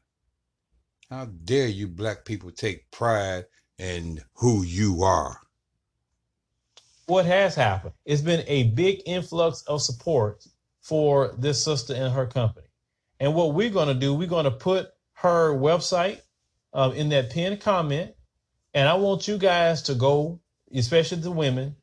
[1.10, 3.44] How dare you, black people, take pride
[3.78, 5.38] in who you are?
[7.06, 7.94] What has happened?
[8.04, 10.46] It's been a big influx of support
[10.80, 12.66] for this sister and her company.
[13.20, 16.20] And what we're going to do, we're going to put her website
[16.72, 18.12] um, in that pinned comment.
[18.74, 20.40] And I want you guys to go,
[20.74, 21.76] especially the women,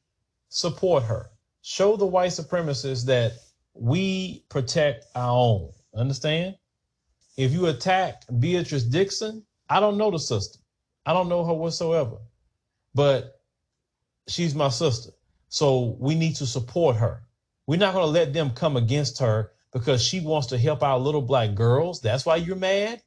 [0.49, 1.29] support her.
[1.61, 3.33] Show the white supremacists that
[3.73, 5.71] we protect our own.
[5.95, 6.55] Understand?
[7.37, 10.59] If you attack Beatrice Dixon, I don't know the sister.
[11.05, 12.17] I don't know her whatsoever.
[12.93, 13.38] But
[14.29, 15.11] she's my sister.
[15.49, 17.23] So we need to support her.
[17.67, 20.99] We're not going to let them come against her because she wants to help our
[20.99, 22.01] little black girls.
[22.01, 23.01] That's why you're mad.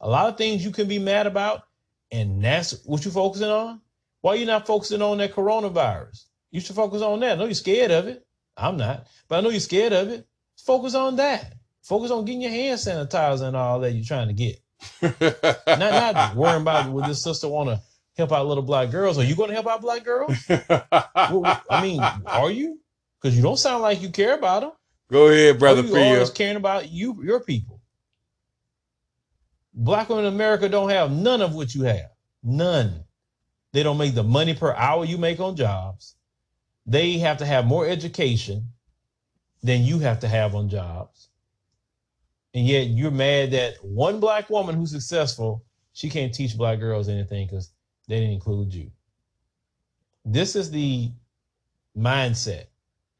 [0.00, 1.62] A lot of things you can be mad about,
[2.10, 3.80] and that's what you're focusing on.
[4.20, 6.24] Why are you not focusing on that coronavirus?
[6.50, 7.32] You should focus on that.
[7.32, 8.24] I know you're scared of it.
[8.56, 10.26] I'm not, but I know you're scared of it.
[10.56, 11.54] Focus on that.
[11.82, 14.60] Focus on getting your hand sanitizer and all that you're trying to get.
[15.66, 17.80] not not worrying about what this sister want to
[18.18, 19.16] help out little black girls.
[19.18, 20.36] Are you going to help out black girls?
[20.48, 22.78] well, I mean, are you?
[23.20, 24.72] Because you don't sound like you care about them.
[25.10, 26.12] Go ahead, brother Or you Phil.
[26.14, 27.80] always caring about you, your people.
[29.72, 32.10] Black women in America don't have none of what you have.
[32.42, 33.04] None.
[33.72, 36.16] They don't make the money per hour you make on jobs.
[36.86, 38.72] They have to have more education
[39.62, 41.28] than you have to have on jobs.
[42.54, 47.08] And yet you're mad that one black woman who's successful, she can't teach black girls
[47.08, 47.70] anything because
[48.08, 48.90] they didn't include you.
[50.24, 51.12] This is the
[51.96, 52.64] mindset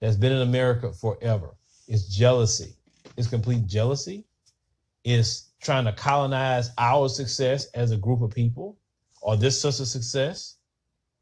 [0.00, 1.54] that's been in America forever.
[1.86, 2.74] It's jealousy.
[3.16, 4.24] It's complete jealousy.
[5.04, 8.78] It's trying to colonize our success as a group of people,
[9.20, 10.56] or this such a success,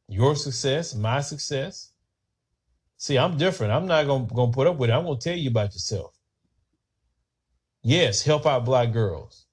[0.08, 1.92] your success, my success.
[2.98, 3.72] See, I'm different.
[3.72, 4.92] I'm not gonna, gonna put up with it.
[4.92, 6.14] I'm gonna tell you about yourself.
[7.82, 9.46] Yes, help out black girls.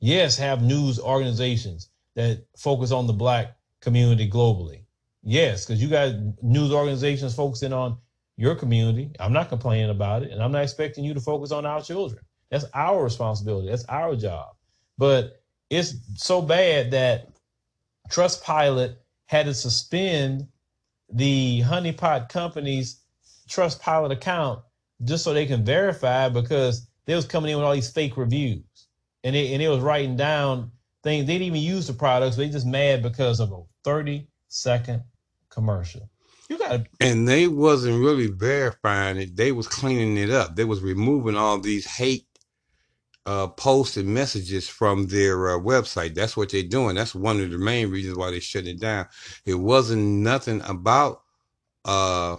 [0.00, 4.84] Yes, have news organizations that focus on the black community globally.
[5.22, 7.96] Yes, because you got news organizations focusing on
[8.36, 9.12] your community.
[9.20, 12.22] I'm not complaining about it, and I'm not expecting you to focus on our children.
[12.50, 13.68] That's our responsibility.
[13.68, 14.54] That's our job.
[14.98, 17.28] But it's so bad that
[18.10, 18.96] Trustpilot
[19.26, 20.46] had to suspend
[21.10, 23.00] the honeypot company's
[23.48, 24.60] Trustpilot account
[25.04, 28.62] just so they can verify because they was coming in with all these fake reviews
[29.24, 30.70] and it, and they was writing down
[31.02, 31.26] things.
[31.26, 32.36] They didn't even use the products.
[32.36, 35.02] They just mad because of a 30 second
[35.50, 36.08] commercial.
[36.48, 39.36] You got and they wasn't really verifying it.
[39.36, 40.56] They was cleaning it up.
[40.56, 42.26] They was removing all these hate
[43.26, 46.14] uh, posts and messages from their uh, website.
[46.14, 46.96] That's what they're doing.
[46.96, 49.06] That's one of the main reasons why they shut it down.
[49.46, 51.22] It wasn't nothing about
[51.84, 52.36] uh,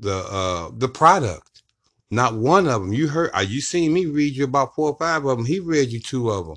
[0.00, 1.62] the uh, the product.
[2.10, 2.92] Not one of them.
[2.92, 3.30] You heard?
[3.34, 5.46] Are you seen me read you about four or five of them?
[5.46, 6.56] He read you two of them.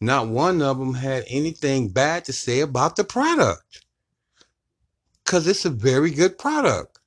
[0.00, 3.64] Not one of them had anything bad to say about the product.
[5.26, 6.98] Cause it's a very good product.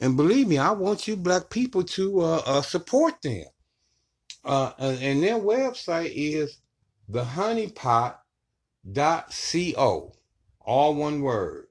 [0.00, 3.44] And believe me, I want you black people to uh, uh, support them.
[4.44, 6.58] Uh, and, and their website is
[7.10, 8.36] thehoneypot.co.
[10.60, 11.66] All one word.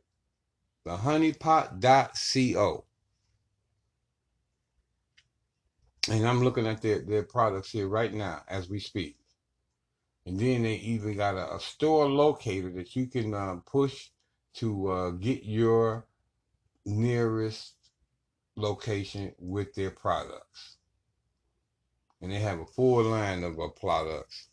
[0.87, 2.85] Thehoneypot.co.
[6.09, 9.15] And I'm looking at their, their products here right now as we speak.
[10.25, 14.09] And then they even got a, a store locator that you can uh, push
[14.55, 16.05] to uh, get your
[16.85, 17.73] nearest
[18.55, 20.77] location with their products.
[22.21, 24.49] And they have a full line of uh, products.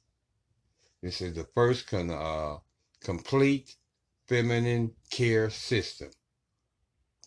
[1.03, 2.57] This is the first con- uh,
[3.01, 3.77] complete
[4.27, 6.11] feminine care system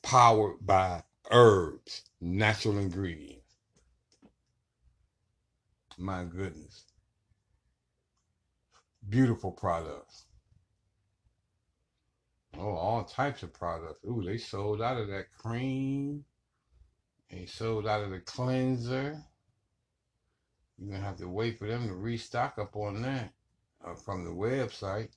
[0.02, 3.58] powered by herbs, natural ingredients.
[5.98, 6.91] My goodness.
[9.10, 10.26] Beautiful products.
[12.58, 14.00] Oh, all types of products.
[14.06, 16.24] Ooh, they sold out of that cream.
[17.30, 19.22] They sold out of the cleanser.
[20.78, 23.32] You're gonna have to wait for them to restock up on that
[23.86, 25.10] uh, from the website.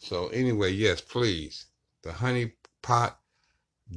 [0.00, 1.66] So anyway, yes, please.
[2.02, 3.14] The honeypot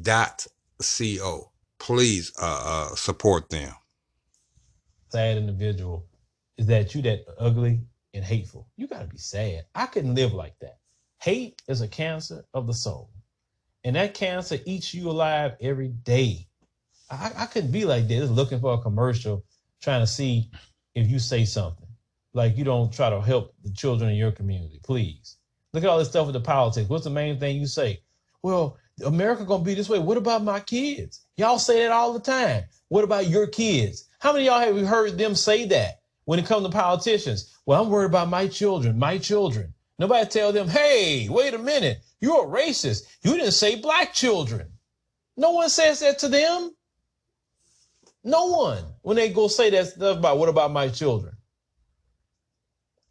[0.02, 0.48] dot
[0.82, 1.52] co.
[1.80, 3.74] Please uh, uh support them.
[5.10, 6.06] sad individual
[6.58, 7.82] is that you that ugly
[8.18, 8.68] and hateful.
[8.76, 9.66] You gotta be sad.
[9.76, 10.80] I couldn't live like that.
[11.22, 13.12] Hate is a cancer of the soul.
[13.84, 16.48] And that cancer eats you alive every day.
[17.10, 19.46] I, I couldn't be like this looking for a commercial,
[19.82, 20.50] trying to see
[20.96, 21.88] if you say something.
[22.34, 25.38] Like you don't try to help the children in your community, please.
[25.74, 26.90] Look at all this stuff with the politics.
[26.90, 28.02] What's the main thing you say?
[28.42, 30.00] Well, America gonna be this way.
[30.00, 31.22] What about my kids?
[31.38, 32.64] Y'all say that all the time.
[32.90, 34.06] What about your kids?
[34.20, 37.58] How many y'all have we heard them say that when it comes to politicians?
[37.66, 39.74] Well, I'm worried about my children, my children.
[39.98, 43.04] Nobody tell them, hey, wait a minute, you're a racist.
[43.24, 44.74] You didn't say black children.
[45.38, 46.76] No one says that to them.
[48.26, 51.34] No one when they go say that stuff about what about my children.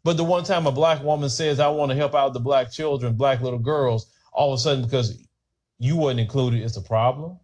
[0.03, 2.71] But the one time a black woman says, I want to help out the black
[2.71, 5.19] children, black little girls, all of a sudden because
[5.79, 7.39] you wasn't included, it's a problem.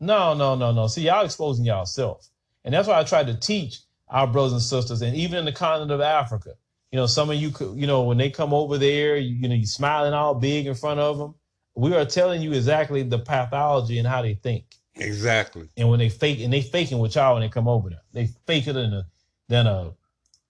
[0.00, 0.86] No, no, no, no.
[0.86, 2.26] See, y'all exposing yourself.
[2.64, 5.52] And that's why I try to teach our brothers and sisters, and even in the
[5.52, 6.52] continent of Africa.
[6.92, 9.48] You know, some of you, could, you know, when they come over there, you, you
[9.48, 11.34] know, you smiling all big in front of them.
[11.74, 14.64] We are telling you exactly the pathology and how they think.
[14.94, 15.68] Exactly.
[15.76, 18.28] And when they fake, and they faking with y'all when they come over there, they
[18.46, 19.06] fake it in a
[19.48, 19.92] than a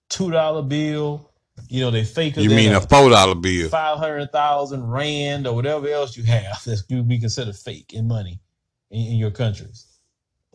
[0.08, 1.32] two dollar bill.
[1.68, 2.42] You know, they fake it.
[2.42, 3.68] You mean a four dollar bill?
[3.68, 8.06] five hundred thousand rand or whatever else you have that's could be considered fake in
[8.06, 8.40] money
[8.90, 9.95] in, in your countries.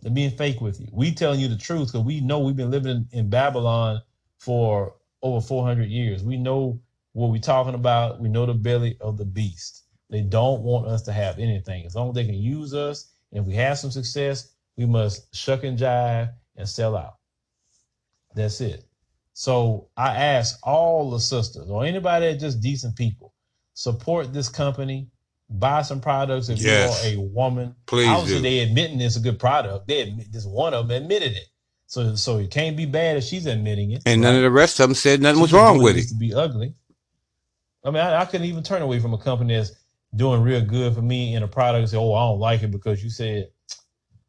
[0.02, 0.88] They're being fake with you.
[0.92, 4.02] We telling you the truth because we know we've been living in, in Babylon
[4.40, 6.24] for over four hundred years.
[6.24, 6.82] We know
[7.14, 8.20] what we're talking about.
[8.20, 9.84] We know the belly of the beast.
[10.10, 11.86] They don't want us to have anything.
[11.86, 15.34] As long as they can use us, and if we have some success, we must
[15.36, 17.18] shuck and jive and sell out.
[18.36, 18.86] That's it.
[19.34, 23.34] So I ask all the sisters or anybody that just decent people,
[23.74, 25.11] support this company,
[25.60, 27.06] buy some products if Yes.
[27.06, 27.76] you are a woman.
[27.88, 28.44] Please Obviously, do.
[28.44, 29.88] they admitting it's a good product.
[29.88, 31.48] They admit, this one of them admitted it.
[31.88, 34.04] So so it can't be bad if she's admitting it.
[34.06, 36.08] And none of the rest of them said nothing She was wrong with it.
[36.10, 36.76] To be ugly.
[37.86, 39.72] I mean, I, I couldn't even turn away from a company that's
[40.16, 42.72] doing real good for me in a product and say, "Oh, I don't like it
[42.72, 43.50] because you said."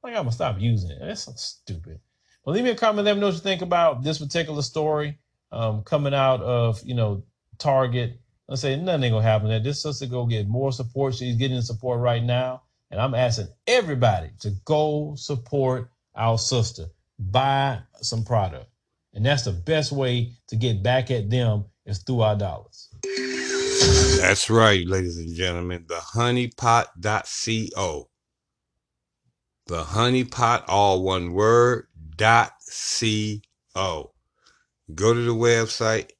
[0.04, 1.00] Like I'm gonna stop using it.
[1.00, 2.00] That's so stupid.
[2.44, 3.06] Well, leave me a comment.
[3.06, 5.18] Let me know what you think about this particular story
[5.52, 7.24] um, coming out of you know
[7.58, 8.20] Target.
[8.48, 11.14] Let's say nothing ain't gonna happen That This sister go get more support.
[11.14, 16.86] She's getting support right now, and I'm asking everybody to go support our sister.
[17.18, 18.66] Buy some product,
[19.14, 22.88] and that's the best way to get back at them is through our dollars.
[24.20, 25.84] That's right, ladies and gentlemen.
[25.88, 28.08] The honeypot.co.
[29.66, 31.86] The honeypot, all one word,
[32.16, 32.52] dot
[33.74, 34.12] co.
[34.94, 36.10] Go to the website,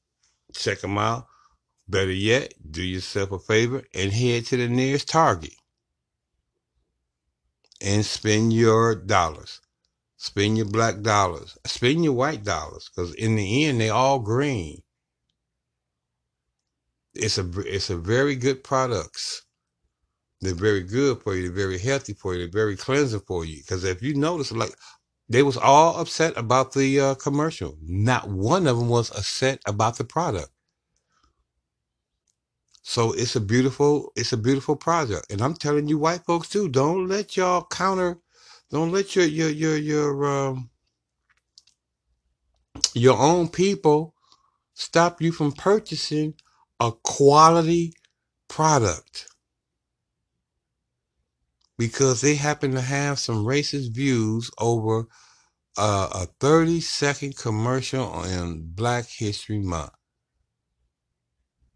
[0.55, 1.27] check them out.
[1.93, 5.55] Better yet, do yourself a favor and head to the nearest Target
[7.83, 9.61] and spend your dollars.
[10.19, 11.59] Spend your black dollars.
[11.67, 14.83] Spend your white dollars, because in the end, they all green.
[17.15, 19.45] It's a it's a very good products.
[20.41, 21.43] They're very good for you.
[21.45, 22.41] They're very healthy for you.
[22.41, 23.59] They're very cleansing for you.
[23.59, 24.75] Because if you notice, like
[25.29, 27.79] they was all upset about the uh, commercial.
[27.83, 30.51] Not one of them was upset about the product.
[32.83, 35.31] So it's a beautiful, it's a beautiful product.
[35.33, 38.19] And I'm telling you, white folks too, don't let y'all counter,
[38.71, 40.71] don't let your your your your um
[42.95, 44.15] your own people
[44.75, 46.35] stop you from purchasing
[46.81, 47.95] a quality
[48.49, 49.29] product
[51.79, 55.07] because they happen to have some racist views over
[55.79, 59.93] uh, a 30 second commercial on Black History Month.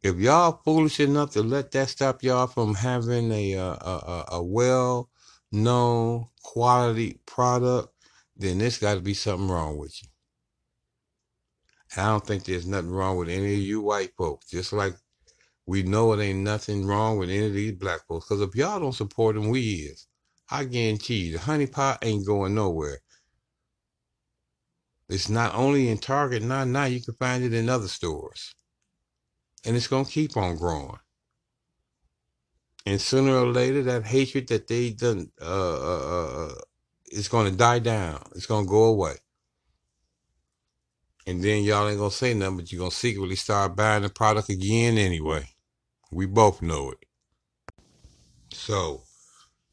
[0.02, 4.24] If y'all foolish enough to let that stop y'all from having a uh, a, a,
[4.36, 5.10] a well
[5.52, 7.88] known quality product,
[8.36, 10.08] then there's got to be something wrong with you.
[11.94, 14.50] And I don't think there's nothing wrong with any of you white folks.
[14.50, 14.94] Just like
[15.66, 18.28] we know it ain't nothing wrong with any of these black folks.
[18.28, 20.06] Because if y'all don't support them, we is.
[20.50, 23.00] I guarantee you, the honey pot ain't going nowhere.
[25.08, 28.55] It's not only in Target now, now you can find it in other stores.
[29.66, 30.98] And it's going to keep on growing.
[32.86, 36.54] And sooner or later, that hatred that they done uh, uh, uh, uh,
[37.06, 38.22] is going to die down.
[38.36, 39.16] It's going to go away.
[41.26, 44.04] And then y'all ain't going to say nothing, but you're going to secretly start buying
[44.04, 45.48] the product again anyway.
[46.12, 46.98] We both know it.
[48.52, 49.05] So,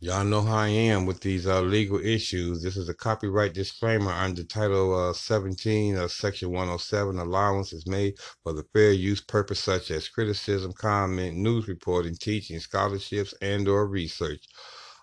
[0.04, 2.62] y'all know how I am with these uh, legal issues.
[2.62, 7.18] This is a copyright disclaimer under Title uh, 17 of Section 107.
[7.18, 12.60] Allowance is made for the fair use purpose such as criticism, comment, news reporting, teaching,
[12.60, 14.46] scholarships, and or research.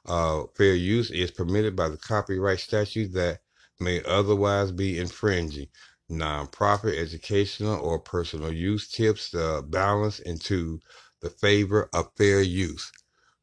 [0.05, 3.39] Uh, fair use is permitted by the copyright statute that
[3.81, 5.69] may otherwise be infringing.
[6.11, 10.79] Nonprofit, educational, or personal use tips the balance into
[11.23, 12.93] the favor of fair use,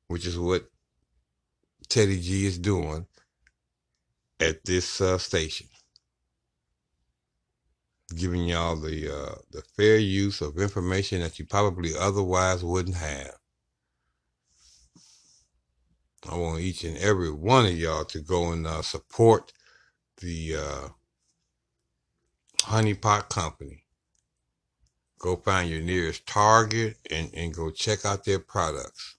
[0.08, 0.68] which is what
[1.90, 3.08] Teddy G is doing
[4.40, 5.68] at this uh, station,
[8.16, 13.36] giving y'all the uh, the fair use of information that you probably otherwise wouldn't have.
[16.30, 19.54] I want each and every one of y'all to go and uh, support
[20.22, 20.88] the uh,
[22.64, 23.84] Honeypot Company.
[25.20, 29.17] Go find your nearest Target and, and go check out their products.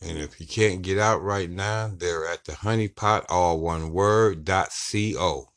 [0.00, 4.44] And if you can't get out right now, they're at the honeypot, all one word,
[4.44, 5.48] dot co.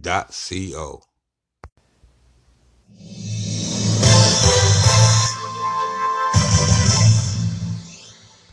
[0.00, 1.02] Dot co.